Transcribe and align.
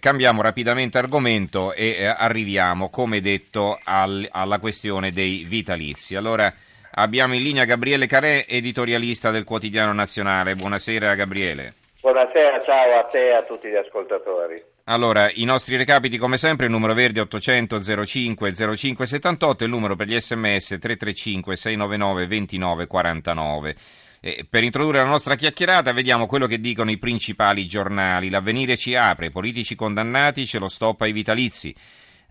Cambiamo 0.00 0.40
rapidamente 0.40 0.96
argomento 0.96 1.74
e 1.74 1.96
eh, 1.98 2.06
arriviamo, 2.06 2.88
come 2.88 3.20
detto, 3.20 3.78
al, 3.84 4.26
alla 4.30 4.58
questione 4.58 5.12
dei 5.12 5.44
vitalizi. 5.46 6.16
Allora, 6.16 6.50
abbiamo 6.92 7.34
in 7.34 7.42
linea 7.42 7.66
Gabriele 7.66 8.06
Carè, 8.06 8.46
editorialista 8.48 9.30
del 9.30 9.44
Quotidiano 9.44 9.92
Nazionale. 9.92 10.54
Buonasera 10.54 11.14
Gabriele. 11.14 11.74
Buonasera, 12.00 12.62
ciao 12.62 12.98
a 12.98 13.04
te 13.04 13.28
e 13.28 13.32
a 13.34 13.42
tutti 13.42 13.68
gli 13.68 13.76
ascoltatori. 13.76 14.64
Allora, 14.84 15.30
i 15.34 15.44
nostri 15.44 15.76
recapiti 15.76 16.16
come 16.16 16.38
sempre, 16.38 16.64
il 16.64 16.72
numero 16.72 16.94
verde 16.94 17.20
800 17.20 18.06
05 18.06 18.54
05 18.76 19.06
78 19.06 19.62
e 19.62 19.66
il 19.66 19.72
numero 19.72 19.96
per 19.96 20.06
gli 20.06 20.18
sms 20.18 20.78
335 20.80 21.56
699 21.56 22.26
29 22.26 22.86
49. 22.86 23.76
Eh, 24.22 24.46
per 24.48 24.64
introdurre 24.64 24.98
la 24.98 25.04
nostra 25.04 25.34
chiacchierata 25.34 25.92
vediamo 25.92 26.26
quello 26.26 26.46
che 26.46 26.60
dicono 26.60 26.90
i 26.90 26.98
principali 26.98 27.66
giornali. 27.66 28.28
L'avvenire 28.28 28.76
ci 28.76 28.94
apre, 28.94 29.30
politici 29.30 29.74
condannati, 29.74 30.46
ce 30.46 30.58
lo 30.58 30.68
stop 30.68 31.00
ai 31.00 31.12
vitalizi. 31.12 31.74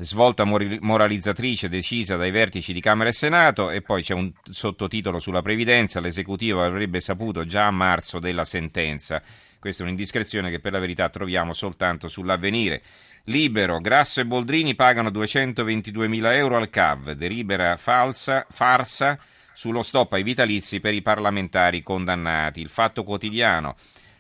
Svolta 0.02 0.46
moralizzatrice 0.46 1.68
decisa 1.68 2.16
dai 2.16 2.32
vertici 2.32 2.72
di 2.72 2.80
Camera 2.80 3.10
e 3.10 3.14
Senato 3.14 3.70
e 3.70 3.82
poi 3.82 4.02
c'è 4.02 4.14
un 4.14 4.32
sottotitolo 4.50 5.20
sulla 5.20 5.42
previdenza, 5.42 6.00
l'esecutivo 6.00 6.64
avrebbe 6.64 7.02
saputo 7.02 7.44
già 7.44 7.66
a 7.66 7.72
marzo 7.72 8.20
della 8.20 8.46
sentenza. 8.46 9.22
Questa 9.60 9.82
è 9.82 9.86
un'indiscrezione 9.86 10.50
che 10.52 10.62
per 10.62 10.72
la 10.72 10.80
verità 10.80 11.10
troviamo 11.10 11.52
soltanto 11.52 12.08
sull'avvenire. 12.08 12.82
Libero, 13.26 13.82
Grasso 13.82 14.22
e 14.22 14.26
Boldrini 14.26 14.74
pagano 14.74 15.10
222 15.10 16.08
mila 16.08 16.34
euro 16.34 16.56
al 16.56 16.70
CAV, 16.70 17.12
delibera 17.12 17.76
falsa, 17.76 18.48
farsa 18.50 19.20
sullo 19.60 19.82
stop 19.82 20.14
ai 20.14 20.24
vitalizi 20.24 20.80
per 20.80 20.94
i 20.94 21.02
parlamentari 21.02 21.84
condannati. 21.84 22.62
Il 22.62 22.70
fatto 22.70 23.04
quotidiano. 23.04 23.76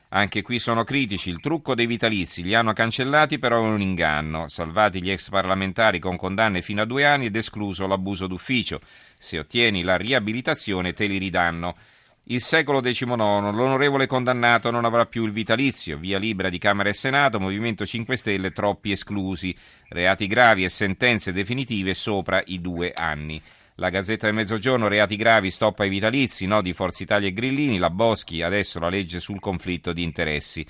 Anche 0.10 0.42
qui 0.42 0.60
sono 0.60 0.84
critici, 0.84 1.30
il 1.30 1.40
trucco 1.40 1.76
dei 1.76 1.86
vitalizi 1.86 2.44
li 2.44 2.54
hanno 2.54 2.74
cancellati 2.74 3.40
però 3.40 3.64
è 3.64 3.68
un 3.70 3.80
inganno, 3.80 4.50
salvati 4.50 5.02
gli 5.02 5.10
ex 5.10 5.30
parlamentari 5.30 6.00
con 6.00 6.18
condanne 6.18 6.62
fino 6.62 6.82
a 6.82 6.86
due 6.86 7.06
anni 7.06 7.28
ed 7.28 7.38
escluso 7.38 7.88
l'abuso 7.88 8.28
d'ufficio, 8.28 8.82
se 9.18 9.40
ottieni 9.40 9.82
la 9.82 9.96
riabilitazione 9.96 10.92
te 10.92 11.06
li 11.06 11.18
ridanno. 11.18 11.78
Il 12.24 12.42
secolo 12.42 12.82
XIX, 12.82 13.08
l'onorevole 13.08 14.08
condannato 14.08 14.72
non 14.72 14.84
avrà 14.84 15.06
più 15.06 15.24
il 15.24 15.32
vitalizio, 15.32 15.98
via 15.98 16.20
libera 16.20 16.50
di 16.50 16.58
Camera 16.58 16.90
e 16.90 16.94
Senato, 16.94 17.40
Movimento 17.40 17.86
5 17.86 18.18
Stelle 18.18 18.52
troppi 18.52 18.92
esclusi, 18.92 19.56
reati 19.88 20.28
gravi 20.28 20.66
e 20.66 20.70
sentenze 20.70 21.32
definitive 21.32 21.94
sopra 21.94 22.44
i 22.48 22.60
due 22.60 22.92
anni. 22.92 23.42
La 23.80 23.88
Gazzetta 23.88 24.26
del 24.26 24.36
Mezzogiorno, 24.36 24.90
reati 24.90 25.16
gravi, 25.16 25.50
stop 25.50 25.80
ai 25.80 25.88
vitalizi, 25.88 26.46
no 26.46 26.62
di 26.62 26.74
Forza 26.74 27.02
Italia 27.02 27.30
e 27.30 27.32
Grillini, 27.32 27.78
la 27.78 27.90
Boschi, 27.90 28.42
adesso 28.42 28.78
la 28.78 28.90
legge 28.90 29.22
sul 29.22 29.40
conflitto 29.40 29.94
di 29.94 30.04
interessi. 30.04 30.66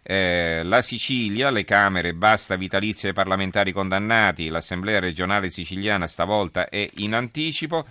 Eh, 0.00 0.60
la 0.62 0.80
Sicilia, 0.80 1.50
le 1.50 1.64
Camere, 1.64 2.14
basta 2.14 2.54
vitalizi 2.54 3.08
ai 3.08 3.12
parlamentari 3.12 3.72
condannati, 3.72 4.50
l'Assemblea 4.50 5.00
regionale 5.00 5.50
siciliana 5.50 6.06
stavolta 6.06 6.68
è 6.68 6.88
in 6.98 7.16
anticipo. 7.16 7.84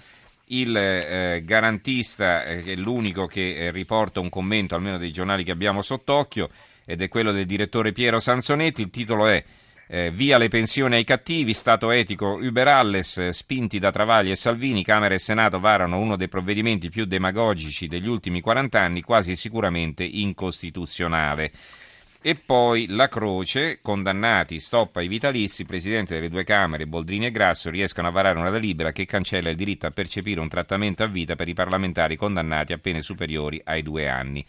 Il 0.45 0.77
eh, 0.77 1.41
garantista 1.43 2.45
eh, 2.45 2.63
è 2.63 2.75
l'unico 2.75 3.27
che 3.27 3.55
eh, 3.55 3.71
riporta 3.71 4.21
un 4.21 4.29
commento, 4.29 4.75
almeno 4.75 4.97
dei 4.97 5.11
giornali 5.11 5.43
che 5.43 5.51
abbiamo 5.51 5.81
sott'occhio, 5.81 6.49
ed 6.85 7.01
è 7.01 7.09
quello 7.09 7.33
del 7.33 7.45
direttore 7.45 7.91
Piero 7.91 8.21
Sansonetti. 8.21 8.81
Il 8.81 8.91
titolo 8.91 9.27
è 9.27 9.43
eh, 9.87 10.11
via 10.11 10.37
le 10.37 10.47
pensioni 10.47 10.95
ai 10.95 11.03
cattivi, 11.03 11.53
Stato 11.53 11.91
etico 11.91 12.39
Uber 12.41 12.67
Alles, 12.67 13.17
eh, 13.17 13.33
spinti 13.33 13.79
da 13.79 13.91
Travagli 13.91 14.31
e 14.31 14.35
Salvini, 14.35 14.83
Camera 14.83 15.13
e 15.13 15.19
Senato 15.19 15.59
varano 15.59 15.99
uno 15.99 16.15
dei 16.15 16.29
provvedimenti 16.29 16.89
più 16.89 17.05
demagogici 17.05 17.87
degli 17.87 18.07
ultimi 18.07 18.41
40 18.41 18.79
anni, 18.79 19.01
quasi 19.01 19.35
sicuramente 19.35 20.03
incostituzionale. 20.03 21.51
E 22.25 22.35
poi 22.35 22.85
la 22.87 23.09
Croce, 23.09 23.79
condannati, 23.81 24.61
stop 24.61 24.95
ai 24.95 25.09
vitalizi, 25.09 25.65
Presidente 25.65 26.13
delle 26.13 26.29
due 26.29 26.45
Camere, 26.45 26.87
Boldrini 26.87 27.25
e 27.25 27.31
Grasso, 27.31 27.69
riescono 27.69 28.07
a 28.07 28.11
varare 28.11 28.39
una 28.39 28.49
delibera 28.49 28.93
che 28.93 29.05
cancella 29.05 29.49
il 29.49 29.57
diritto 29.57 29.87
a 29.87 29.91
percepire 29.91 30.39
un 30.39 30.47
trattamento 30.47 31.03
a 31.03 31.07
vita 31.07 31.35
per 31.35 31.49
i 31.49 31.53
parlamentari 31.53 32.15
condannati 32.15 32.71
a 32.71 32.77
pene 32.77 33.01
superiori 33.01 33.59
ai 33.65 33.83
due 33.83 34.07
anni. 34.07 34.45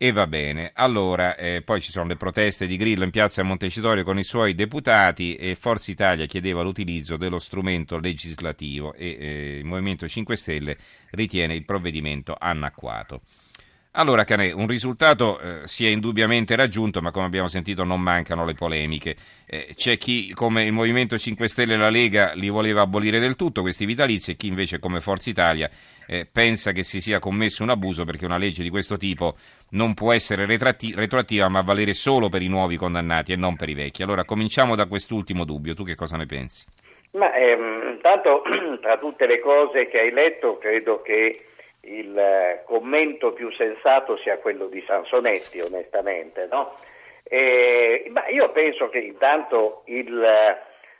E 0.00 0.12
va 0.12 0.28
bene, 0.28 0.70
allora 0.74 1.34
eh, 1.34 1.60
poi 1.62 1.80
ci 1.80 1.90
sono 1.90 2.06
le 2.06 2.14
proteste 2.14 2.68
di 2.68 2.76
Grillo 2.76 3.02
in 3.02 3.10
piazza 3.10 3.42
Montecitorio 3.42 4.04
con 4.04 4.16
i 4.16 4.22
suoi 4.22 4.54
deputati 4.54 5.34
e 5.34 5.56
Forza 5.56 5.90
Italia 5.90 6.24
chiedeva 6.26 6.62
l'utilizzo 6.62 7.16
dello 7.16 7.40
strumento 7.40 7.98
legislativo 7.98 8.94
e 8.94 9.16
eh, 9.18 9.58
il 9.58 9.64
Movimento 9.64 10.06
5 10.06 10.36
Stelle 10.36 10.76
ritiene 11.10 11.56
il 11.56 11.64
provvedimento 11.64 12.36
anacquato. 12.38 13.22
Allora, 13.98 14.22
Canè, 14.22 14.52
un 14.52 14.68
risultato 14.68 15.40
eh, 15.40 15.60
si 15.64 15.84
è 15.84 15.88
indubbiamente 15.88 16.54
raggiunto, 16.54 17.02
ma 17.02 17.10
come 17.10 17.26
abbiamo 17.26 17.48
sentito 17.48 17.82
non 17.82 18.00
mancano 18.00 18.44
le 18.44 18.54
polemiche. 18.54 19.16
Eh, 19.44 19.70
c'è 19.74 19.96
chi, 19.96 20.32
come 20.34 20.62
il 20.62 20.70
Movimento 20.70 21.18
5 21.18 21.48
Stelle 21.48 21.74
e 21.74 21.78
la 21.78 21.90
Lega, 21.90 22.30
li 22.34 22.48
voleva 22.48 22.82
abolire 22.82 23.18
del 23.18 23.34
tutto 23.34 23.60
questi 23.60 23.86
vitalizi 23.86 24.30
e 24.30 24.36
chi 24.36 24.46
invece, 24.46 24.78
come 24.78 25.00
Forza 25.00 25.30
Italia, 25.30 25.68
eh, 26.06 26.28
pensa 26.30 26.70
che 26.70 26.84
si 26.84 27.00
sia 27.00 27.18
commesso 27.18 27.64
un 27.64 27.70
abuso 27.70 28.04
perché 28.04 28.24
una 28.24 28.36
legge 28.36 28.62
di 28.62 28.70
questo 28.70 28.96
tipo 28.96 29.34
non 29.70 29.94
può 29.94 30.12
essere 30.12 30.46
retratti- 30.46 30.94
retroattiva 30.94 31.48
ma 31.48 31.62
valere 31.62 31.92
solo 31.92 32.28
per 32.28 32.42
i 32.42 32.46
nuovi 32.46 32.76
condannati 32.76 33.32
e 33.32 33.36
non 33.36 33.56
per 33.56 33.68
i 33.68 33.74
vecchi. 33.74 34.04
Allora, 34.04 34.24
cominciamo 34.24 34.76
da 34.76 34.86
quest'ultimo 34.86 35.44
dubbio. 35.44 35.74
Tu 35.74 35.82
che 35.82 35.96
cosa 35.96 36.16
ne 36.16 36.26
pensi? 36.26 36.64
Ma 37.14 37.34
ehm, 37.34 37.94
intanto, 37.94 38.42
tra 38.80 38.96
tutte 38.96 39.26
le 39.26 39.40
cose 39.40 39.88
che 39.88 39.98
hai 39.98 40.12
letto, 40.12 40.56
credo 40.58 41.02
che 41.02 41.47
il 41.88 42.18
eh, 42.18 42.62
commento 42.64 43.32
più 43.32 43.50
sensato 43.52 44.16
sia 44.18 44.38
quello 44.38 44.66
di 44.66 44.82
Sansonetti, 44.86 45.60
onestamente. 45.60 46.46
No? 46.50 46.74
E, 47.24 48.10
io 48.30 48.50
penso 48.52 48.88
che 48.88 48.98
intanto 48.98 49.82
il, 49.86 50.22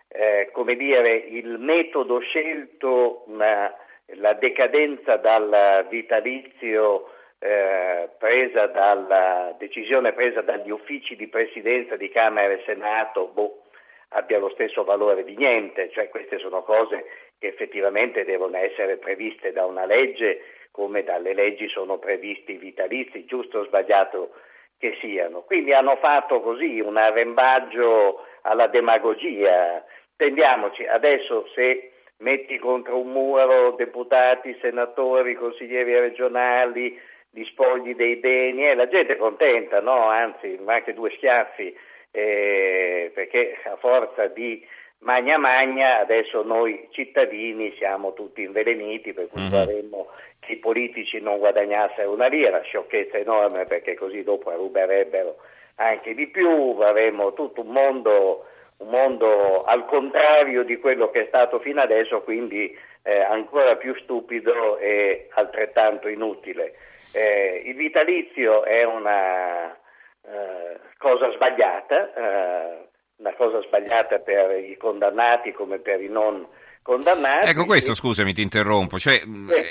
eh, 0.08 0.76
dire, 0.76 1.14
il 1.14 1.58
metodo 1.58 2.18
scelto, 2.20 3.24
una, 3.26 3.74
la 4.16 4.32
decadenza 4.34 5.16
dal 5.16 5.86
vitalizio 5.88 7.12
eh, 7.38 8.08
presa 8.18 8.66
dalla 8.66 9.54
decisione 9.58 10.12
presa 10.12 10.40
dagli 10.42 10.70
uffici 10.70 11.14
di 11.14 11.28
presidenza 11.28 11.96
di 11.96 12.08
Camera 12.08 12.52
e 12.52 12.62
Senato, 12.64 13.28
boh, 13.28 13.62
abbia 14.10 14.38
lo 14.38 14.50
stesso 14.50 14.84
valore 14.84 15.24
di 15.24 15.36
niente, 15.36 15.90
cioè 15.90 16.08
queste 16.08 16.38
sono 16.38 16.62
cose 16.62 17.04
che 17.38 17.48
effettivamente 17.48 18.24
devono 18.24 18.56
essere 18.56 18.96
previste 18.96 19.52
da 19.52 19.64
una 19.66 19.84
legge 19.84 20.42
come 20.78 21.02
dalle 21.02 21.34
leggi 21.34 21.68
sono 21.68 21.98
previsti 21.98 22.52
i 22.52 22.56
vitalizi, 22.56 23.24
giusto 23.24 23.58
o 23.58 23.64
sbagliato 23.64 24.30
che 24.78 24.96
siano. 25.00 25.40
Quindi 25.40 25.72
hanno 25.72 25.96
fatto 25.96 26.40
così 26.40 26.78
un 26.78 26.96
arrembaggio 26.96 28.24
alla 28.42 28.68
demagogia. 28.68 29.84
Tendiamoci, 30.14 30.86
adesso 30.86 31.48
se 31.52 31.90
metti 32.18 32.58
contro 32.58 33.00
un 33.00 33.10
muro 33.10 33.72
deputati, 33.72 34.56
senatori, 34.60 35.34
consiglieri 35.34 35.98
regionali, 35.98 36.96
gli 37.30 37.94
dei 37.94 38.16
beni, 38.16 38.68
eh, 38.68 38.76
la 38.76 38.86
gente 38.86 39.14
è 39.14 39.16
contenta, 39.16 39.80
no? 39.80 40.08
anzi, 40.08 40.60
anche 40.64 40.94
due 40.94 41.10
schiaffi, 41.16 41.76
eh, 42.12 43.10
perché 43.12 43.58
a 43.64 43.74
forza 43.76 44.28
di 44.28 44.64
magna 45.00 45.38
magna 45.38 46.00
adesso 46.00 46.42
noi 46.42 46.88
cittadini 46.90 47.74
siamo 47.76 48.12
tutti 48.14 48.42
inveleniti, 48.42 49.12
per 49.12 49.28
cui 49.28 49.42
mm-hmm. 49.42 49.50
vorremmo 49.50 50.08
che 50.40 50.52
i 50.52 50.56
politici 50.56 51.20
non 51.20 51.38
guadagnassero 51.38 52.12
una 52.12 52.26
lira, 52.26 52.60
sciocchezza 52.60 53.18
enorme 53.18 53.64
perché 53.66 53.94
così 53.94 54.22
dopo 54.22 54.50
ruberebbero 54.50 55.36
anche 55.76 56.14
di 56.14 56.26
più, 56.26 56.76
avremmo 56.80 57.32
tutto 57.34 57.62
un 57.62 57.68
mondo, 57.68 58.46
un 58.78 58.88
mondo 58.88 59.64
al 59.64 59.84
contrario 59.86 60.64
di 60.64 60.76
quello 60.78 61.10
che 61.10 61.22
è 61.22 61.26
stato 61.28 61.60
fino 61.60 61.80
adesso, 61.80 62.22
quindi 62.22 62.76
eh, 63.02 63.20
ancora 63.20 63.76
più 63.76 63.94
stupido 63.94 64.78
e 64.78 65.28
altrettanto 65.34 66.08
inutile. 66.08 66.74
Eh, 67.12 67.62
il 67.64 67.76
vitalizio 67.76 68.64
è 68.64 68.84
una 68.84 69.72
eh, 69.72 70.78
cosa 70.98 71.30
sbagliata, 71.32 72.14
eh, 72.14 72.87
una 73.18 73.34
cosa 73.36 73.60
sbagliata 73.62 74.18
per 74.18 74.64
i 74.64 74.76
condannati 74.76 75.52
come 75.52 75.78
per 75.78 76.00
i 76.00 76.08
non 76.08 76.46
condannati. 76.82 77.50
Ecco 77.50 77.66
questo, 77.66 77.94
scusami, 77.94 78.32
ti 78.32 78.40
interrompo, 78.40 78.98
cioè 78.98 79.20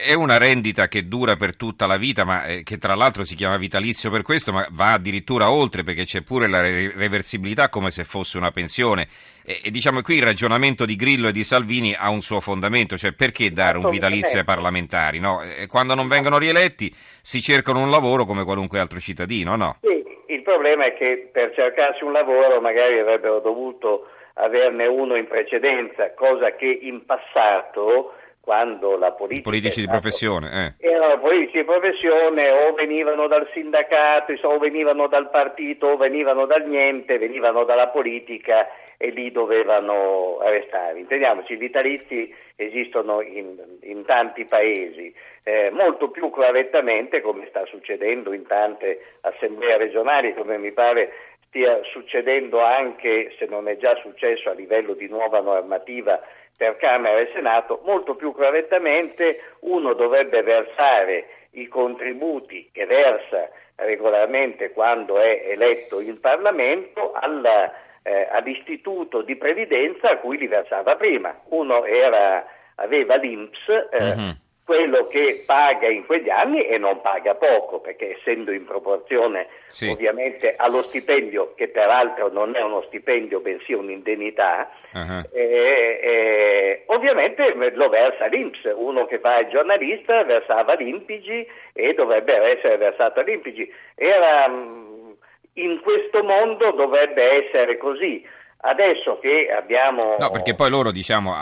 è 0.06 0.14
una 0.14 0.38
rendita 0.38 0.88
che 0.88 1.08
dura 1.08 1.36
per 1.36 1.56
tutta 1.56 1.88
la 1.88 1.98
vita, 1.98 2.26
ma 2.26 2.46
eh, 2.46 2.64
che 2.64 2.78
tra 2.78 2.94
l'altro 2.94 3.24
si 3.24 3.36
chiama 3.36 3.58
vitalizio 3.58 4.12
per 4.12 4.22
questo, 4.22 4.52
ma 4.52 4.68
va 4.72 4.94
addirittura 4.94 5.50
oltre 5.50 5.84
perché 5.84 6.06
c'è 6.06 6.22
pure 6.22 6.48
la 6.48 6.62
reversibilità 6.62 7.70
come 7.70 7.90
se 7.90 8.04
fosse 8.04 8.38
una 8.38 8.52
pensione. 8.52 9.08
E, 9.44 9.62
e 9.64 9.72
diciamo 9.72 10.02
qui 10.02 10.18
il 10.18 10.24
ragionamento 10.24 10.86
di 10.86 10.96
Grillo 10.96 11.30
e 11.30 11.32
di 11.32 11.44
Salvini 11.44 11.96
ha 11.96 12.10
un 12.10 12.22
suo 12.22 12.40
fondamento, 12.40 12.98
cioè 12.98 13.14
perché 13.14 13.52
dare 13.52 13.78
un 13.78 13.90
vitalizio 13.90 14.38
ai 14.38 14.46
parlamentari? 14.46 15.20
No? 15.20 15.40
Quando 15.68 15.96
non 15.96 16.08
vengono 16.08 16.38
rieletti 16.38 16.94
si 17.22 17.42
cercano 17.42 17.82
un 17.82 17.90
lavoro 17.90 18.26
come 18.26 18.44
qualunque 18.44 18.80
altro 18.80 19.00
cittadino, 19.00 19.56
no? 19.56 19.78
Sì, 19.82 20.04
il 20.28 20.42
problema 20.42 20.86
è 20.86 20.94
che 20.94 21.30
per 21.32 21.54
cercarsi 21.54 22.04
un 22.04 22.12
lavoro 22.12 22.60
magari 22.62 23.00
avrebbero 23.00 23.40
dovuto 23.40 24.08
averne 24.34 24.86
uno 24.86 25.16
in 25.16 25.28
precedenza, 25.28 26.14
cosa 26.14 26.52
che 26.56 26.66
in 26.66 27.06
passato 27.06 28.14
quando 28.48 28.96
la 28.96 29.12
politica... 29.12 29.50
Politici 29.50 29.82
di 29.82 29.88
professione, 29.88 30.76
eh. 30.80 30.88
Erano 30.88 31.20
politici 31.20 31.58
di 31.58 31.64
professione 31.66 32.50
o 32.50 32.72
venivano 32.72 33.28
dal 33.28 33.46
sindacato, 33.52 34.34
o 34.44 34.58
venivano 34.58 35.08
dal 35.08 35.30
partito, 35.30 35.88
o 35.88 35.98
venivano 35.98 36.46
dal 36.46 36.66
niente, 36.66 37.18
venivano 37.18 37.66
dalla 37.66 37.90
politica 37.90 38.70
e 38.96 39.10
lì 39.10 39.34
dovevano 39.34 40.40
arrestare. 40.40 40.98
Intendiamoci, 40.98 41.54
i 41.54 41.58
vitalizi 41.58 42.34
esistono 42.56 43.22
in, 43.22 43.58
in 43.82 44.06
tanti 44.06 44.46
paesi, 44.46 45.14
eh, 45.44 45.70
molto 45.70 46.10
più 46.10 46.30
correttamente 46.30 47.20
come 47.20 47.48
sta 47.50 47.66
succedendo 47.66 48.32
in 48.32 48.48
tante 48.48 49.18
assemblee 49.22 49.76
regionali, 49.78 50.34
come 50.34 50.58
mi 50.58 50.72
pare 50.72 51.27
stia 51.48 51.80
succedendo 51.92 52.62
anche, 52.62 53.34
se 53.38 53.46
non 53.46 53.68
è 53.68 53.78
già 53.78 53.96
successo 53.96 54.50
a 54.50 54.54
livello 54.54 54.94
di 54.94 55.08
nuova 55.08 55.40
normativa 55.40 56.22
per 56.58 56.78
Camera 56.78 57.20
e 57.20 57.30
Senato, 57.34 57.82
molto 57.84 58.16
più 58.16 58.34
correttamente 58.34 59.40
uno 59.62 59.94
dovrebbe 59.94 60.42
versare 60.42 61.28
i 61.52 61.68
contributi 61.68 62.70
che 62.72 62.86
versa 62.86 63.50
regolarmente 63.76 64.72
quando 64.72 65.20
è 65.20 65.44
eletto 65.46 66.02
in 66.02 66.20
Parlamento 66.20 67.14
alla, 67.14 67.72
eh, 68.02 68.28
all'istituto 68.32 69.22
di 69.22 69.36
previdenza 69.36 70.10
a 70.10 70.18
cui 70.18 70.38
li 70.38 70.48
versava 70.48 70.96
prima. 70.96 71.40
Uno 71.50 71.86
era, 71.86 72.46
aveva 72.76 73.16
l'INPS, 73.16 73.68
eh, 73.92 74.16
mm-hmm 74.16 74.30
quello 74.68 75.08
che 75.08 75.44
paga 75.46 75.88
in 75.88 76.06
quegli 76.06 76.30
anni 76.30 76.68
e 76.68 76.78
non 76.78 77.00
paga 77.00 77.36
poco, 77.36 77.80
perché 77.80 78.18
essendo 78.18 78.52
in 78.52 78.66
proporzione 78.66 79.48
sì. 79.68 79.88
ovviamente 79.88 80.56
allo 80.58 80.82
stipendio, 80.82 81.54
che 81.56 81.70
peraltro 81.70 82.30
non 82.30 82.54
è 82.54 82.62
uno 82.62 82.82
stipendio 82.82 83.40
bensì 83.40 83.72
un'indennità, 83.72 84.70
uh-huh. 84.92 85.22
eh, 85.32 86.00
eh, 86.04 86.84
ovviamente 86.88 87.54
lo 87.76 87.88
versa 87.88 88.26
l'Inps, 88.26 88.70
uno 88.76 89.06
che 89.06 89.20
fa 89.20 89.40
il 89.40 89.48
giornalista 89.48 90.26
versava 90.26 90.74
l'Impigi 90.74 91.48
e 91.72 91.94
dovrebbe 91.94 92.36
essere 92.36 92.76
versato 92.76 93.22
all'Impigi. 93.22 93.74
Era, 93.96 94.50
mm, 94.50 95.12
in 95.54 95.80
questo 95.80 96.24
mondo 96.24 96.72
dovrebbe 96.72 97.48
essere 97.48 97.78
così. 97.78 98.22
Adesso 98.68 99.20
che 99.20 99.48
abbiamo... 99.50 100.18
No, 100.20 100.30
perché 100.30 100.54
poi 100.54 100.70
loro 100.70 100.92
diciamo, 100.92 101.34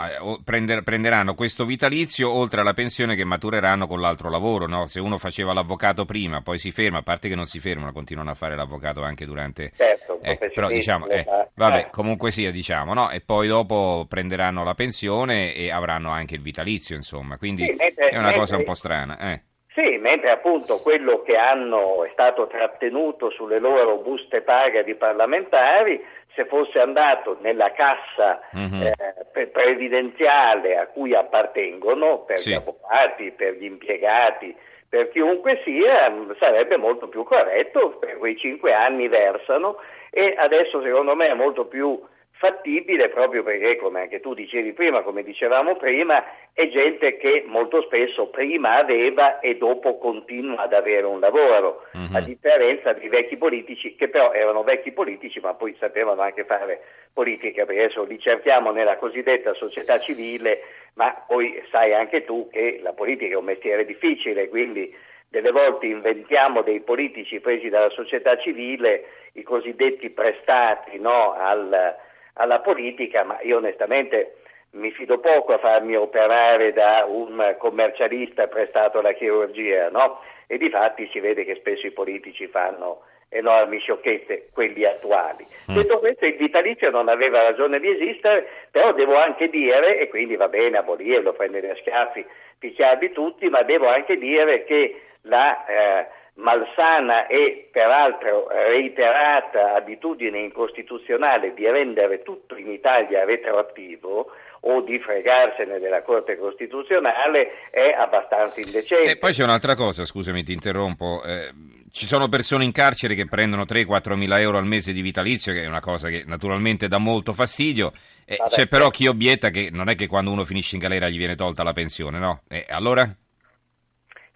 prenderanno 0.44 1.34
questo 1.34 1.64
vitalizio 1.64 2.32
oltre 2.32 2.60
alla 2.60 2.72
pensione 2.72 3.16
che 3.16 3.24
matureranno 3.24 3.88
con 3.88 4.00
l'altro 4.00 4.30
lavoro. 4.30 4.68
No? 4.68 4.86
Se 4.86 5.00
uno 5.00 5.18
faceva 5.18 5.52
l'avvocato 5.52 6.04
prima, 6.04 6.40
poi 6.40 6.58
si 6.58 6.70
ferma, 6.70 6.98
a 6.98 7.02
parte 7.02 7.28
che 7.28 7.34
non 7.34 7.46
si 7.46 7.58
fermano, 7.58 7.92
continuano 7.92 8.30
a 8.30 8.34
fare 8.34 8.54
l'avvocato 8.54 9.02
anche 9.02 9.26
durante... 9.26 9.72
Certo, 9.74 10.20
eh, 10.22 10.38
però 10.54 10.68
diciamo, 10.68 11.08
eh, 11.08 11.26
vabbè, 11.52 11.90
comunque 11.90 12.30
sia, 12.30 12.52
diciamo, 12.52 12.94
no? 12.94 13.10
E 13.10 13.20
poi 13.20 13.48
dopo 13.48 14.06
prenderanno 14.08 14.62
la 14.62 14.74
pensione 14.74 15.52
e 15.52 15.72
avranno 15.72 16.10
anche 16.10 16.36
il 16.36 16.42
vitalizio, 16.42 16.94
insomma. 16.94 17.36
Quindi 17.38 17.64
sì, 17.64 17.74
mentre, 17.76 18.08
è 18.08 18.14
una 18.14 18.26
mentre... 18.26 18.40
cosa 18.40 18.56
un 18.56 18.64
po' 18.64 18.74
strana. 18.74 19.18
Eh. 19.18 19.42
Sì, 19.74 19.98
mentre 19.98 20.30
appunto 20.30 20.78
quello 20.78 21.20
che 21.20 21.36
hanno 21.36 22.04
è 22.04 22.08
stato 22.12 22.46
trattenuto 22.46 23.30
sulle 23.30 23.58
loro 23.58 23.98
buste 23.98 24.40
paga 24.40 24.82
di 24.82 24.94
parlamentari 24.94 26.02
se 26.36 26.44
fosse 26.44 26.78
andato 26.78 27.38
nella 27.40 27.72
cassa 27.72 28.40
mm-hmm. 28.54 28.82
eh, 28.82 29.46
previdenziale 29.46 30.76
a 30.76 30.86
cui 30.86 31.14
appartengono, 31.14 32.20
per 32.20 32.38
sì. 32.38 32.50
gli 32.50 32.54
avvocati, 32.54 33.32
per 33.32 33.54
gli 33.54 33.64
impiegati, 33.64 34.54
per 34.88 35.08
chiunque 35.08 35.60
sia, 35.64 36.12
sarebbe 36.38 36.76
molto 36.76 37.08
più 37.08 37.24
corretto, 37.24 37.96
per 37.98 38.18
quei 38.18 38.36
cinque 38.36 38.72
anni 38.72 39.08
versano 39.08 39.78
e 40.10 40.34
adesso 40.38 40.80
secondo 40.82 41.16
me 41.16 41.28
è 41.28 41.34
molto 41.34 41.66
più 41.66 42.00
fattibile 42.38 43.08
proprio 43.08 43.42
perché, 43.42 43.76
come 43.76 44.02
anche 44.02 44.20
tu 44.20 44.34
dicevi 44.34 44.72
prima, 44.72 45.02
come 45.02 45.22
dicevamo 45.22 45.76
prima, 45.76 46.22
è 46.52 46.68
gente 46.68 47.16
che 47.16 47.44
molto 47.46 47.82
spesso 47.82 48.26
prima 48.28 48.76
aveva 48.76 49.40
e 49.40 49.56
dopo 49.56 49.98
continua 49.98 50.62
ad 50.62 50.74
avere 50.74 51.06
un 51.06 51.18
lavoro, 51.18 51.86
mm-hmm. 51.96 52.14
a 52.14 52.20
differenza 52.20 52.92
di 52.92 53.08
vecchi 53.08 53.36
politici 53.36 53.94
che 53.94 54.08
però 54.08 54.32
erano 54.32 54.62
vecchi 54.62 54.92
politici 54.92 55.40
ma 55.40 55.54
poi 55.54 55.74
sapevano 55.78 56.20
anche 56.20 56.44
fare 56.44 56.82
politica, 57.12 57.64
perché 57.64 57.84
adesso 57.84 58.04
li 58.04 58.18
cerchiamo 58.18 58.70
nella 58.70 58.96
cosiddetta 58.96 59.54
società 59.54 59.98
civile, 60.00 60.60
ma 60.94 61.24
poi 61.26 61.62
sai 61.70 61.94
anche 61.94 62.24
tu 62.24 62.48
che 62.50 62.80
la 62.82 62.92
politica 62.92 63.34
è 63.34 63.38
un 63.38 63.44
mestiere 63.44 63.86
difficile, 63.86 64.48
quindi 64.48 64.94
delle 65.28 65.50
volte 65.50 65.86
inventiamo 65.86 66.62
dei 66.62 66.80
politici 66.80 67.40
presi 67.40 67.70
dalla 67.70 67.90
società 67.90 68.36
civile, 68.36 69.04
i 69.32 69.42
cosiddetti 69.42 70.10
prestati 70.10 70.98
no, 70.98 71.32
al 71.32 72.04
alla 72.36 72.60
politica, 72.60 73.24
ma 73.24 73.38
io 73.42 73.58
onestamente 73.58 74.36
mi 74.72 74.90
fido 74.90 75.18
poco 75.18 75.54
a 75.54 75.58
farmi 75.58 75.96
operare 75.96 76.72
da 76.72 77.04
un 77.06 77.54
commercialista 77.58 78.46
prestato 78.46 78.98
alla 78.98 79.12
chirurgia, 79.12 79.88
no? 79.90 80.20
E 80.46 80.58
di 80.58 80.70
fatti 80.70 81.08
si 81.12 81.20
vede 81.20 81.44
che 81.44 81.56
spesso 81.56 81.86
i 81.86 81.92
politici 81.92 82.46
fanno 82.46 83.02
enormi 83.28 83.78
sciocchezze, 83.80 84.48
quelli 84.52 84.84
attuali. 84.84 85.46
Mm. 85.70 85.74
Detto 85.74 85.98
questo, 85.98 86.26
il 86.26 86.36
vitalizio 86.36 86.90
non 86.90 87.08
aveva 87.08 87.42
ragione 87.42 87.80
di 87.80 87.88
esistere, 87.88 88.46
però 88.70 88.92
devo 88.92 89.16
anche 89.16 89.48
dire, 89.48 89.98
e 89.98 90.08
quindi 90.08 90.36
va 90.36 90.48
bene 90.48 90.78
abolirlo, 90.78 91.32
prendere 91.32 91.70
a 91.70 91.76
schiaffi, 91.76 92.24
picchiarli 92.58 93.12
tutti, 93.12 93.48
ma 93.48 93.62
devo 93.62 93.88
anche 93.88 94.16
dire 94.16 94.64
che 94.64 95.00
la... 95.22 95.64
Eh, 95.66 96.24
malsana 96.36 97.26
e 97.26 97.68
peraltro 97.70 98.48
reiterata 98.48 99.74
abitudine 99.74 100.38
incostituzionale 100.38 101.54
di 101.54 101.68
rendere 101.68 102.22
tutto 102.22 102.56
in 102.56 102.70
Italia 102.70 103.24
retroattivo 103.24 104.30
o 104.60 104.80
di 104.82 104.98
fregarsene 104.98 105.78
della 105.78 106.02
Corte 106.02 106.36
Costituzionale 106.36 107.70
è 107.70 107.94
abbastanza 107.96 108.60
indecente. 108.60 109.12
E 109.12 109.16
poi 109.16 109.32
c'è 109.32 109.44
un'altra 109.44 109.74
cosa, 109.74 110.04
scusami 110.04 110.42
ti 110.42 110.52
interrompo, 110.52 111.22
eh, 111.24 111.50
ci 111.92 112.06
sono 112.06 112.28
persone 112.28 112.64
in 112.64 112.72
carcere 112.72 113.14
che 113.14 113.26
prendono 113.26 113.64
3-4 113.64 114.14
mila 114.14 114.40
euro 114.40 114.58
al 114.58 114.66
mese 114.66 114.92
di 114.92 115.00
vitalizio, 115.02 115.52
che 115.52 115.62
è 115.62 115.66
una 115.66 115.80
cosa 115.80 116.08
che 116.08 116.24
naturalmente 116.26 116.88
dà 116.88 116.98
molto 116.98 117.32
fastidio, 117.32 117.92
eh, 118.26 118.36
c'è 118.48 118.66
però 118.66 118.90
chi 118.90 119.06
obietta 119.06 119.50
che 119.50 119.70
non 119.72 119.88
è 119.88 119.94
che 119.94 120.08
quando 120.08 120.30
uno 120.30 120.44
finisce 120.44 120.74
in 120.74 120.82
galera 120.82 121.08
gli 121.08 121.16
viene 121.16 121.36
tolta 121.36 121.62
la 121.62 121.72
pensione, 121.72 122.18
no? 122.18 122.42
E 122.48 122.66
allora? 122.68 123.08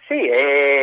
Sì, 0.07 0.29
è 0.29 0.80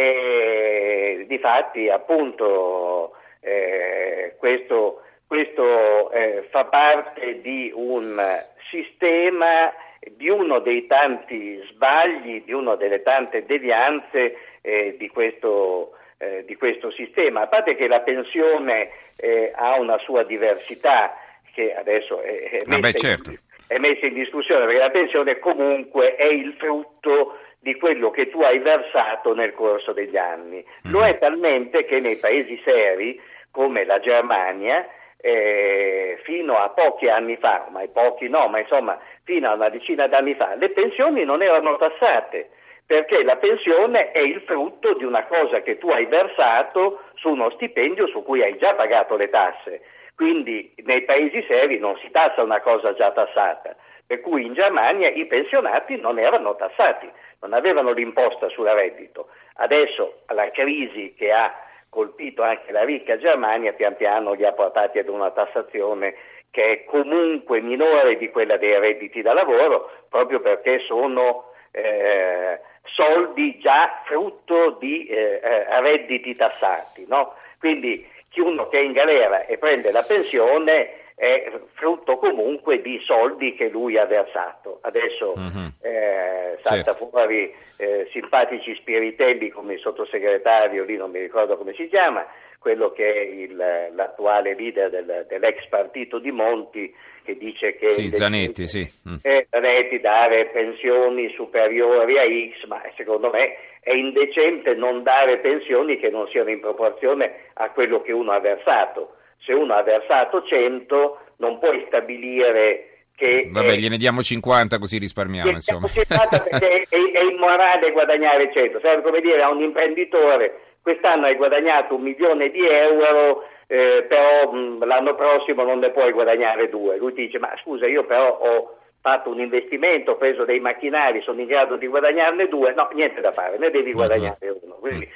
difatti 1.38 1.90
appunto 1.90 3.14
eh, 3.42 4.36
questo, 4.38 5.04
questo 5.26 6.12
eh, 6.12 6.48
fa 6.50 6.66
parte 6.66 7.42
di 7.42 7.72
un 7.74 8.22
sistema, 8.70 9.72
di 10.16 10.30
uno 10.30 10.60
dei 10.60 10.88
tanti 10.88 11.62
sbagli, 11.70 12.44
di 12.44 12.54
una 12.54 12.76
delle 12.76 13.02
tante 13.04 13.46
devianze 13.46 14.36
eh, 14.62 14.96
di 14.98 15.08
questo 15.08 15.92
eh, 16.20 16.44
di 16.48 16.56
questo 16.56 16.90
sistema, 16.90 17.42
a 17.42 17.48
parte 17.48 17.76
che 17.76 17.88
la 17.88 18.00
pensione 18.00 18.90
eh, 19.18 19.52
ha 19.56 19.80
una 19.80 20.00
sua 20.00 20.24
diversità 20.24 21.16
che 21.54 21.76
adesso 21.76 22.22
è, 22.22 22.64
è, 22.66 22.78
messa, 22.78 22.92
certo. 22.94 23.30
in, 23.30 23.38
è 23.68 23.78
messa 23.78 24.08
in 24.08 24.14
discussione, 24.16 24.66
perché 24.66 24.80
la 24.80 24.90
pensione 24.90 25.38
comunque 25.38 26.16
è 26.16 26.26
il 26.26 26.56
frutto 26.58 27.38
di 27.60 27.76
quello 27.76 28.12
che 28.12 28.30
tu 28.30 28.42
hai 28.42 28.60
versato 28.60 29.34
nel 29.34 29.54
corso 29.54 29.94
degli 29.94 30.18
anni. 30.18 30.64
Mm. 30.88 30.92
Lo 30.92 31.04
è 31.04 31.18
talmente 31.18 31.86
che 31.86 32.00
nei 32.00 32.18
paesi 32.18 32.60
seri, 32.64 33.20
come 33.52 33.86
la 33.86 34.00
Germania, 34.00 34.88
eh, 35.20 36.20
fino 36.24 36.58
a 36.58 36.70
pochi 36.70 37.10
anni 37.10 37.38
fa, 37.38 37.68
ma 37.72 37.82
pochi 37.92 38.30
no, 38.30 38.48
ma 38.48 38.60
insomma 38.60 39.00
fino 39.24 39.50
a 39.50 39.54
una 39.54 39.70
decina 39.70 40.08
d'anni 40.08 40.36
fa, 40.36 40.56
le 40.56 40.70
pensioni 40.70 41.24
non 41.26 41.42
erano 41.42 41.76
tassate 41.78 42.50
perché 42.88 43.22
la 43.24 43.36
pensione 43.36 44.12
è 44.12 44.20
il 44.20 44.42
frutto 44.46 44.94
di 44.94 45.04
una 45.04 45.26
cosa 45.26 45.62
che 45.62 45.78
tu 45.78 45.90
hai 45.90 46.06
versato 46.06 47.02
su 47.16 47.30
uno 47.30 47.50
stipendio 47.50 48.08
su 48.08 48.24
cui 48.24 48.42
hai 48.42 48.58
già 48.58 48.76
pagato 48.76 49.18
le 49.18 49.30
tasse. 49.30 49.82
Quindi 50.16 50.74
nei 50.86 51.04
paesi 51.04 51.44
seri 51.48 51.80
non 51.80 51.98
si 51.98 52.10
tassa 52.12 52.42
una 52.42 52.62
cosa 52.62 52.94
già 52.94 53.12
tassata, 53.12 53.76
per 54.08 54.22
cui 54.22 54.46
in 54.46 54.54
Germania 54.54 55.10
i 55.10 55.26
pensionati 55.26 56.00
non 56.00 56.18
erano 56.18 56.56
tassati 56.56 57.12
non 57.42 57.54
avevano 57.54 57.92
l'imposta 57.92 58.50
sul 58.50 58.68
reddito. 58.68 59.28
Adesso 59.56 60.22
la 60.28 60.50
crisi 60.52 61.14
che 61.18 61.32
ha 61.32 61.54
colpito 61.90 62.44
anche 62.44 62.72
la 62.72 62.84
ricca 62.84 63.18
Germania 63.18 63.74
pian 63.74 63.96
piano 63.96 64.34
li 64.34 64.46
ha 64.46 64.52
portati 64.52 65.00
ad 65.00 65.08
una 65.08 65.32
tassazione 65.32 66.16
che 66.52 66.72
è 66.72 66.84
comunque 66.86 67.62
minore 67.62 68.18
di 68.18 68.30
quella 68.30 68.58
dei 68.58 68.78
redditi 68.80 69.22
da 69.22 69.34
lavoro, 69.34 69.92
proprio 70.10 70.40
perché 70.40 70.80
sono 70.80 71.52
eh, 71.72 72.60
soldi 72.84 73.58
già 73.60 74.02
frutto 74.06 74.78
di 74.80 75.06
eh, 75.06 75.42
eh 75.44 75.82
redditi 75.82 76.36
tassati. 76.36 77.06
No? 77.08 77.34
Quindi 77.60 78.08
chi 78.30 78.40
uno 78.40 78.68
che 78.68 78.80
è 78.80 78.82
in 78.82 78.94
galera 78.94 79.46
e 79.46 79.58
prende 79.58 79.92
la 79.92 80.04
pensione 80.04 81.07
è 81.20 81.52
frutto 81.74 82.18
comunque 82.18 82.80
di 82.80 83.02
soldi 83.04 83.56
che 83.56 83.70
lui 83.70 83.98
ha 83.98 84.06
versato. 84.06 84.78
Adesso 84.84 85.34
mm-hmm. 85.36 85.68
eh, 85.82 86.60
salta 86.62 86.92
certo. 86.92 87.08
fuori 87.08 87.52
eh, 87.78 88.08
simpatici 88.12 88.76
spiritelli 88.76 89.50
come 89.50 89.74
il 89.74 89.80
sottosegretario, 89.80 90.84
lì 90.84 90.96
non 90.96 91.10
mi 91.10 91.20
ricordo 91.20 91.58
come 91.58 91.74
si 91.74 91.88
chiama, 91.88 92.24
quello 92.60 92.92
che 92.92 93.12
è 93.12 93.20
il, 93.20 93.56
l'attuale 93.56 94.54
leader 94.54 94.92
del, 94.92 95.26
dell'ex 95.28 95.68
partito 95.70 96.20
di 96.20 96.32
Monti 96.32 96.94
che 97.24 97.36
dice 97.36 97.76
che 97.76 97.90
sì, 97.90 98.14
Zanetti, 98.14 98.68
sì. 98.68 98.88
Mm. 99.10 99.16
Zanetti 99.50 100.00
dare 100.00 100.46
pensioni 100.46 101.34
superiori 101.34 102.20
a 102.20 102.24
X, 102.24 102.66
ma 102.68 102.80
secondo 102.96 103.32
me 103.32 103.56
è 103.82 103.92
indecente 103.92 104.76
non 104.76 105.02
dare 105.02 105.40
pensioni 105.40 105.98
che 105.98 106.10
non 106.10 106.28
siano 106.28 106.52
in 106.52 106.60
proporzione 106.60 107.48
a 107.56 107.72
quello 107.72 108.02
che 108.02 108.12
uno 108.12 108.32
ha 108.32 108.40
versato. 108.40 109.17
Se 109.40 109.54
uno 109.54 109.74
ha 109.74 109.84
versato 109.84 110.44
100 110.44 111.20
non 111.38 111.60
puoi 111.60 111.84
stabilire 111.88 113.06
che... 113.16 113.50
Vabbè, 113.52 113.72
eh, 113.72 113.78
gliene 113.80 113.98
diamo 113.98 114.22
50 114.22 114.78
così 114.78 114.98
risparmiamo, 115.00 115.50
insomma. 115.50 115.88
50 115.88 116.40
perché 116.40 116.86
è, 116.90 116.98
è, 117.12 117.24
immorale 117.24 117.92
guadagnare 117.92 118.52
100, 118.54 118.80
serve 118.80 119.02
come 119.02 119.22
dire 119.22 119.42
a 119.42 119.50
un 119.50 119.62
imprenditore 119.62 120.62
quest'anno 120.88 121.26
hai 121.26 121.36
guadagnato 121.36 121.96
un 121.96 122.02
milione 122.02 122.50
di 122.50 122.66
euro, 122.66 123.44
eh, 123.68 124.06
però 124.08 124.50
mh, 124.50 124.86
l'anno 124.86 125.16
prossimo 125.16 125.64
non 125.64 125.80
ne 125.80 125.90
puoi 125.90 126.14
guadagnare 126.14 126.70
due. 126.70 126.96
Lui 126.96 127.12
dice, 127.12 127.40
ma 127.40 127.52
scusa, 127.62 127.86
io 127.88 128.06
però 128.06 128.38
ho 128.38 128.78
fatto 129.02 129.30
un 129.30 129.42
investimento, 129.42 130.12
ho 130.12 130.16
preso 130.16 130.46
dei 130.46 130.62
macchinari, 130.62 131.22
sono 131.24 131.42
in 131.42 131.48
grado 131.48 131.76
di 131.76 131.88
guadagnarne 131.88 132.48
due, 132.48 132.74
no, 132.74 132.88
niente 132.94 133.20
da 133.20 133.34
fare, 133.34 133.58
ne 133.58 133.70
devi 133.70 133.92
guadagnare 133.92 134.58
uno. 134.62 134.76
Quindi, 134.76 135.10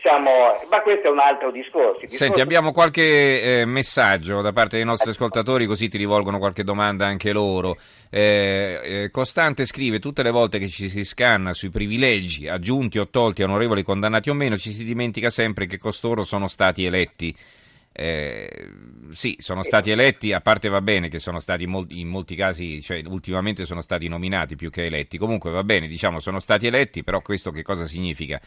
siamo, 0.00 0.30
ma 0.70 0.80
questo 0.80 1.08
è 1.08 1.10
un 1.10 1.18
altro 1.18 1.50
discorso. 1.50 2.00
discorso... 2.00 2.16
Senti, 2.16 2.40
abbiamo 2.40 2.72
qualche 2.72 3.60
eh, 3.60 3.64
messaggio 3.64 4.40
da 4.40 4.52
parte 4.52 4.76
dei 4.76 4.84
nostri 4.84 5.10
ascoltatori, 5.10 5.66
così 5.66 5.88
ti 5.88 5.98
rivolgono 5.98 6.38
qualche 6.38 6.64
domanda 6.64 7.06
anche 7.06 7.32
loro. 7.32 7.76
Eh, 8.10 8.80
eh, 8.82 9.10
Costante 9.10 9.66
scrive: 9.66 9.98
Tutte 9.98 10.22
le 10.22 10.30
volte 10.30 10.58
che 10.58 10.68
ci 10.68 10.88
si 10.88 11.04
scanna 11.04 11.52
sui 11.52 11.70
privilegi 11.70 12.48
aggiunti 12.48 12.98
o 12.98 13.08
tolti 13.08 13.42
a 13.42 13.46
onorevoli 13.46 13.82
condannati 13.82 14.30
o 14.30 14.34
meno, 14.34 14.56
ci 14.56 14.70
si 14.70 14.84
dimentica 14.84 15.30
sempre 15.30 15.66
che 15.66 15.78
costoro 15.78 16.24
sono 16.24 16.48
stati 16.48 16.84
eletti. 16.84 17.34
Eh, 17.94 18.70
sì, 19.10 19.36
sono 19.38 19.62
stati 19.62 19.90
eletti, 19.90 20.32
a 20.32 20.40
parte 20.40 20.70
va 20.70 20.80
bene 20.80 21.08
che 21.08 21.18
sono 21.18 21.40
stati 21.40 21.64
in 21.64 22.08
molti 22.08 22.34
casi, 22.34 22.80
cioè 22.80 23.02
ultimamente 23.06 23.66
sono 23.66 23.82
stati 23.82 24.08
nominati 24.08 24.56
più 24.56 24.70
che 24.70 24.86
eletti, 24.86 25.18
comunque 25.18 25.50
va 25.50 25.62
bene, 25.62 25.88
diciamo 25.88 26.18
sono 26.18 26.40
stati 26.40 26.66
eletti, 26.66 27.04
però 27.04 27.20
questo 27.20 27.50
che 27.50 27.62
cosa 27.62 27.86
significa? 27.86 28.40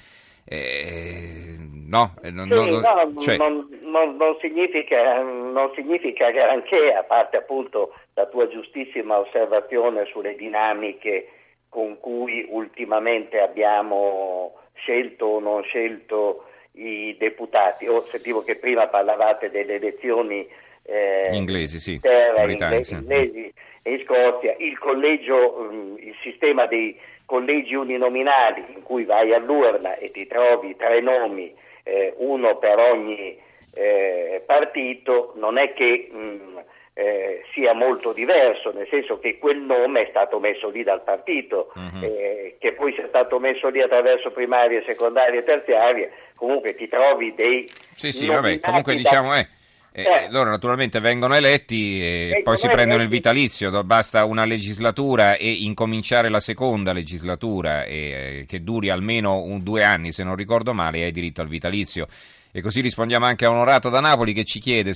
Eh, 0.47 1.55
no, 1.87 2.15
eh, 2.21 2.29
non, 2.29 2.47
sì, 2.47 2.53
non, 2.53 2.69
no 2.69 3.21
cioè... 3.21 3.37
non, 3.37 3.67
non, 3.81 4.37
significa, 4.39 5.21
non 5.21 5.71
significa 5.73 6.29
granché, 6.29 6.93
a 6.93 7.03
parte 7.03 7.37
appunto 7.37 7.93
la 8.13 8.27
tua 8.27 8.47
giustissima 8.47 9.17
osservazione 9.17 10.05
sulle 10.05 10.35
dinamiche 10.35 11.29
con 11.69 11.99
cui 11.99 12.45
ultimamente 12.49 13.39
abbiamo 13.39 14.53
scelto 14.75 15.25
o 15.25 15.39
non 15.39 15.63
scelto 15.63 16.45
i 16.73 17.15
deputati. 17.17 17.87
O 17.87 18.05
sentivo 18.05 18.43
che 18.43 18.55
prima 18.55 18.87
parlavate 18.87 19.49
delle 19.49 19.75
elezioni 19.75 20.47
eh, 20.83 21.29
inglesi, 21.33 21.79
sì, 21.79 21.99
inglesi, 22.01 22.93
inglesi 22.93 23.53
e 23.81 23.91
in 23.91 24.03
Scozia. 24.05 24.55
Il 24.57 24.77
collegio, 24.77 25.69
mm, 25.71 25.97
il 25.97 26.15
sistema 26.21 26.65
dei 26.65 26.97
collegi 27.25 27.75
uninominali 27.75 28.63
in 28.73 28.83
cui 28.83 29.03
vai 29.03 29.33
all'urna 29.33 29.95
e 29.95 30.11
ti 30.11 30.27
trovi 30.27 30.75
tre 30.75 31.01
nomi, 31.01 31.53
eh, 31.83 32.13
uno 32.17 32.57
per 32.57 32.79
ogni 32.79 33.37
eh, 33.73 34.43
partito, 34.45 35.33
non 35.35 35.57
è 35.57 35.73
che 35.73 36.09
mh, 36.11 36.17
mm, 36.17 36.57
eh, 36.93 37.43
sia 37.53 37.73
molto 37.73 38.13
diverso, 38.13 38.71
nel 38.71 38.87
senso 38.89 39.19
che 39.19 39.37
quel 39.37 39.57
nome 39.57 40.03
è 40.03 40.07
stato 40.09 40.39
messo 40.39 40.69
lì 40.69 40.83
dal 40.83 41.03
partito, 41.03 41.73
eh, 42.01 42.55
che 42.59 42.71
poi 42.73 42.93
sia 42.93 43.07
stato 43.07 43.37
messo 43.39 43.67
lì 43.69 43.81
attraverso 43.81 44.31
primarie, 44.31 44.83
secondarie 44.87 45.39
e 45.39 45.43
terziarie, 45.43 46.11
comunque 46.35 46.75
ti 46.75 46.87
trovi 46.87 47.33
dei... 47.35 47.69
Sì, 47.95 48.11
sì, 48.11 48.27
vabbè, 48.27 48.59
comunque 48.59 48.93
da... 48.93 48.99
diciamo... 48.99 49.35
Eh 49.35 49.54
eh, 49.97 50.01
eh, 50.01 50.27
loro 50.29 50.49
naturalmente 50.49 50.99
vengono 50.99 51.35
eletti 51.35 52.01
e 52.01 52.41
poi 52.43 52.57
si 52.57 52.67
prendono 52.67 53.01
il 53.01 53.07
vitalizio, 53.07 53.81
basta 53.85 54.25
una 54.25 54.43
legislatura 54.43 55.37
e 55.37 55.49
incominciare 55.49 56.27
la 56.27 56.41
seconda 56.41 56.91
legislatura 56.91 57.85
e, 57.85 57.95
eh, 58.41 58.45
che 58.45 58.61
duri 58.61 58.89
almeno 58.89 59.41
un, 59.41 59.63
due 59.63 59.85
anni 59.85 60.11
se 60.11 60.25
non 60.25 60.35
ricordo 60.35 60.73
male 60.73 60.97
e 60.97 61.03
hai 61.05 61.11
diritto 61.11 61.39
al 61.39 61.47
vitalizio. 61.47 62.07
E 62.51 62.61
così 62.61 62.81
rispondiamo 62.81 63.25
anche 63.25 63.45
a 63.45 63.51
Onorato 63.51 63.87
da 63.87 64.01
Napoli 64.01 64.33
che 64.33 64.43
ci 64.43 64.59
chiede, 64.59 64.93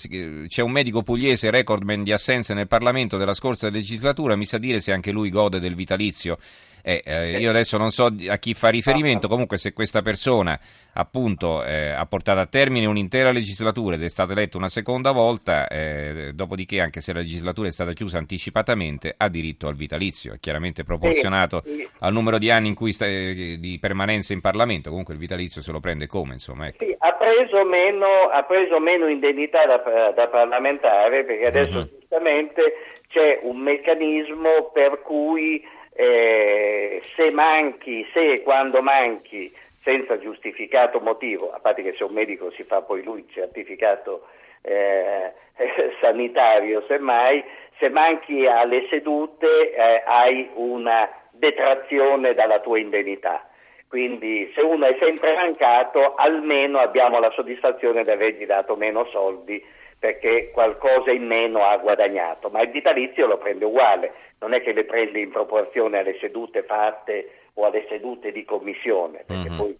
c'è 0.47 0.61
un 0.61 0.71
medico 0.71 1.01
pugliese 1.01 1.49
recordman 1.49 2.03
di 2.03 2.11
assenze 2.11 2.53
nel 2.53 2.67
Parlamento 2.67 3.15
della 3.15 3.33
scorsa 3.33 3.69
legislatura, 3.69 4.35
mi 4.35 4.45
sa 4.45 4.57
dire 4.57 4.81
se 4.81 4.91
anche 4.91 5.11
lui 5.11 5.29
gode 5.29 5.61
del 5.61 5.75
vitalizio. 5.75 6.37
Eh, 6.81 7.01
eh, 7.05 7.39
io 7.39 7.49
adesso 7.49 7.77
non 7.77 7.91
so 7.91 8.13
a 8.29 8.37
chi 8.37 8.53
fa 8.53 8.69
riferimento, 8.69 9.27
comunque 9.27 9.57
se 9.57 9.73
questa 9.73 10.01
persona 10.01 10.59
appunto 10.93 11.63
eh, 11.63 11.89
ha 11.89 12.05
portato 12.05 12.39
a 12.39 12.45
termine 12.45 12.85
un'intera 12.85 13.31
legislatura 13.31 13.95
ed 13.95 14.03
è 14.03 14.09
stata 14.09 14.33
eletta 14.33 14.57
una 14.57 14.69
seconda 14.69 15.11
volta, 15.11 15.67
eh, 15.67 16.31
dopodiché 16.33 16.81
anche 16.81 17.01
se 17.01 17.13
la 17.13 17.19
legislatura 17.19 17.67
è 17.67 17.71
stata 17.71 17.93
chiusa 17.93 18.17
anticipatamente 18.17 19.13
ha 19.15 19.29
diritto 19.29 19.67
al 19.67 19.75
vitalizio, 19.75 20.33
è 20.33 20.39
chiaramente 20.39 20.83
proporzionato 20.83 21.63
al 21.99 22.13
numero 22.13 22.37
di 22.37 22.49
anni 22.51 22.69
in 22.69 22.75
cui 22.75 22.91
sta, 22.91 23.05
eh, 23.05 23.57
di 23.59 23.77
permanenza 23.79 24.33
in 24.33 24.41
Parlamento, 24.41 24.89
comunque 24.89 25.13
il 25.13 25.19
vitalizio 25.19 25.61
se 25.61 25.71
lo 25.71 25.79
prende 25.79 26.07
come 26.07 26.33
insomma. 26.33 26.67
Ecco. 26.67 26.85
Sì, 26.85 26.95
ha, 26.97 27.13
preso 27.13 27.63
meno, 27.65 28.29
ha 28.31 28.43
preso 28.43 28.79
meno 28.79 29.07
indennità 29.07 29.65
da, 29.65 30.11
da 30.15 30.27
parlamentare 30.27 31.23
perché 31.23 31.45
adesso 31.45 31.77
uh-huh. 31.77 31.89
giustamente 31.99 32.61
c'è 33.07 33.39
un 33.43 33.57
meccanismo 33.57 34.69
per 34.71 35.01
cui 35.01 35.63
eh, 35.99 37.01
se 37.03 37.29
manchi, 37.33 38.07
se 38.13 38.31
e 38.31 38.41
quando 38.41 38.81
manchi 38.81 39.53
senza 39.81 40.17
giustificato 40.17 41.01
motivo, 41.01 41.51
a 41.51 41.59
parte 41.59 41.83
che 41.83 41.91
se 41.91 42.05
un 42.05 42.13
medico 42.13 42.51
si 42.51 42.63
fa 42.63 42.81
poi 42.81 43.03
lui 43.03 43.27
certificato 43.29 44.27
eh, 44.61 45.33
sanitario, 45.99 46.85
semmai, 46.87 47.43
se 47.77 47.89
manchi 47.89 48.45
alle 48.45 48.87
sedute 48.89 49.73
eh, 49.73 50.01
hai 50.05 50.49
una 50.53 51.09
detrazione 51.31 52.33
dalla 52.33 52.61
tua 52.61 52.79
indennità. 52.79 53.45
Quindi 53.89 54.49
se 54.55 54.61
uno 54.61 54.85
è 54.85 54.95
sempre 55.01 55.35
mancato, 55.35 56.15
almeno 56.15 56.79
abbiamo 56.79 57.19
la 57.19 57.31
soddisfazione 57.31 58.05
di 58.05 58.11
avergli 58.11 58.45
dato 58.45 58.77
meno 58.77 59.03
soldi 59.11 59.61
perché 59.99 60.49
qualcosa 60.51 61.11
in 61.11 61.27
meno 61.27 61.59
ha 61.59 61.77
guadagnato, 61.77 62.49
ma 62.49 62.61
il 62.61 62.69
vitalizio 62.69 63.27
lo 63.27 63.37
prende 63.37 63.65
uguale, 63.65 64.13
non 64.39 64.53
è 64.53 64.61
che 64.61 64.71
le 64.71 64.85
prende 64.85 65.19
in 65.19 65.29
proporzione 65.29 65.99
alle 65.99 66.17
sedute 66.19 66.63
fatte 66.63 67.31
o 67.55 67.65
alle 67.65 67.85
sedute 67.89 68.31
di 68.31 68.45
commissione, 68.45 69.23
perché 69.27 69.49
mm-hmm. 69.49 69.57
poi 69.57 69.77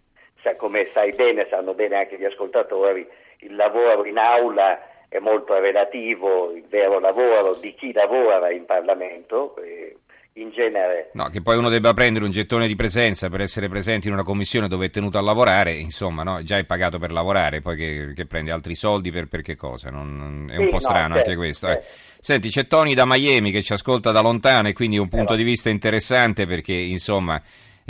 come 0.58 0.90
sai 0.94 1.14
bene, 1.14 1.48
sanno 1.50 1.74
bene 1.74 1.96
anche 1.96 2.18
gli 2.18 2.26
ascoltatori, 2.26 3.08
il 3.40 3.56
lavoro 3.56 4.06
in 4.06 4.18
aula 4.18 4.88
è 5.08 5.20
molto 5.20 5.58
relativo, 5.58 6.52
il 6.52 6.66
vero 6.68 7.00
lavoro 7.00 7.56
di 7.56 7.74
chi 7.74 7.92
lavora 7.94 8.52
in 8.52 8.66
Parlamento. 8.66 9.56
Eh, 9.58 9.96
in 10.34 10.52
genere. 10.52 11.10
No, 11.14 11.26
che 11.26 11.42
poi 11.42 11.58
uno 11.58 11.70
debba 11.70 11.94
prendere 11.94 12.26
un 12.26 12.32
gettone 12.32 12.68
di 12.68 12.76
presenza 12.76 13.30
per 13.30 13.42
essere 13.42 13.68
presente 13.68 14.08
in 14.08 14.14
una 14.14 14.24
commissione 14.24 14.68
dove 14.68 14.88
è 14.88 14.90
tenuto 14.90 15.18
a 15.18 15.22
lavorare, 15.22 15.74
insomma, 15.74 16.24
no? 16.24 16.44
già 16.44 16.58
è 16.58 16.66
pagato 16.66 16.98
per 17.00 17.12
lavorare, 17.12 17.62
poi 17.62 17.76
che, 17.76 18.14
che 18.16 18.26
prende 18.26 18.52
altri 18.52 18.76
soldi 18.76 19.12
per, 19.12 19.28
per 19.28 19.42
che 19.42 19.56
cosa? 19.56 19.90
Non, 19.90 20.48
è 20.50 20.58
un 20.58 20.66
sì, 20.66 20.72
po' 20.72 20.80
strano 20.80 21.08
no, 21.10 21.14
anche 21.16 21.26
certo, 21.26 21.40
questo. 21.40 21.68
Eh. 21.68 21.74
Certo. 21.74 21.88
Senti, 22.20 22.50
c'è 22.50 22.68
Tony 22.68 22.94
da 22.94 23.06
Miami 23.06 23.52
che 23.52 23.62
ci 23.62 23.74
ascolta 23.74 24.12
da 24.12 24.22
lontano 24.22 24.68
e 24.68 24.74
quindi 24.74 24.98
un 24.98 25.10
punto 25.10 25.36
di 25.36 25.44
vista 25.44 25.70
interessante 25.70 26.46
perché, 26.46 26.74
insomma 26.74 27.42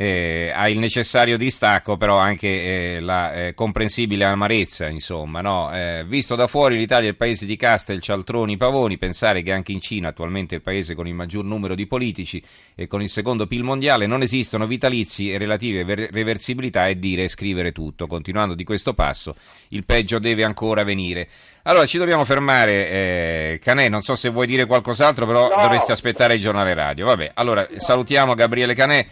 eh, 0.01 0.50
ha 0.56 0.70
il 0.70 0.79
necessario 0.79 1.36
distacco, 1.36 1.98
però 1.98 2.18
anche 2.18 2.48
eh, 2.48 3.00
la 3.01 3.34
eh, 3.34 3.53
comprensibile 3.53 4.24
amarezza, 4.24 4.88
insomma. 4.88 5.41
No? 5.41 5.75
Eh, 5.75 6.06
visto 6.08 6.36
da 6.36 6.48
fuori 6.48 6.77
l'Italia 6.77 7.10
è 7.10 7.12
il 7.12 7.18
paese 7.18 7.46
di 7.46 7.58
Castel, 7.58 8.01
cialtroni, 8.01 8.56
pavoni, 8.56 8.98
pensare 8.98 9.41
che 9.41 9.51
anche 9.51 9.74
in 9.74 9.82
Cina, 9.82 10.08
attualmente 10.08 10.56
il 10.56 10.62
paese 10.62 10.96
con 10.96 11.06
il 11.06 11.13
maggior 11.13 11.44
numero 11.44 11.75
di 11.75 11.86
politici 11.86 12.41
e 12.75 12.88
con 12.88 13.01
il 13.01 13.10
secondo 13.10 13.46
PIL 13.46 13.63
mondiale, 13.63 14.08
non 14.08 14.22
esistono 14.22 14.68
vitalizi 14.68 15.34
e 15.34 15.38
relative 15.38 15.84
ver- 15.84 16.10
reversibilità 16.13 16.88
e 16.88 16.98
dire 16.98 17.24
e 17.24 17.27
scrivere 17.27 17.74
tutto. 17.74 18.08
Continuando 18.08 18.56
di 18.56 18.63
questo 18.63 18.94
passo, 18.94 19.36
il 19.70 19.84
peggio 19.84 20.18
deve 20.18 20.46
ancora 20.46 20.86
venire. 20.86 21.27
Allora, 21.63 21.86
ci 21.86 21.98
dobbiamo 21.98 22.24
fermare, 22.24 22.89
eh, 22.89 23.60
Canè, 23.62 23.89
non 23.89 24.01
so 24.01 24.15
se 24.15 24.29
vuoi 24.29 24.48
dire 24.48 24.65
qualcos'altro, 24.65 25.25
però 25.25 25.50
no. 25.50 25.62
dovresti 25.62 25.91
aspettare 25.91 26.36
il 26.36 26.39
giornale 26.39 26.74
radio. 26.74 27.06
Vabbè, 27.06 27.32
allora 27.34 27.68
salutiamo 27.75 28.34
Gabriele 28.34 28.74
Canè 28.74 29.06